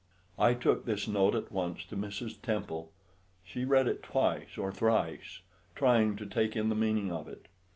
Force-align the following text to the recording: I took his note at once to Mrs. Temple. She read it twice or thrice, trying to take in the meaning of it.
I 0.39 0.55
took 0.55 0.87
his 0.87 1.07
note 1.07 1.35
at 1.35 1.51
once 1.51 1.85
to 1.85 1.95
Mrs. 1.95 2.41
Temple. 2.41 2.91
She 3.43 3.65
read 3.65 3.87
it 3.87 4.01
twice 4.01 4.57
or 4.57 4.71
thrice, 4.71 5.41
trying 5.75 6.15
to 6.15 6.25
take 6.25 6.55
in 6.55 6.69
the 6.69 6.75
meaning 6.75 7.11
of 7.11 7.27
it. 7.27 7.45